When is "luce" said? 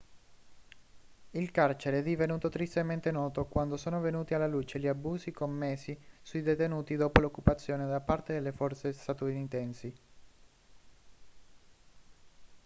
4.47-4.79